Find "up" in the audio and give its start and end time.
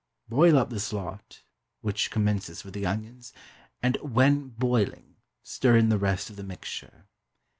0.57-0.71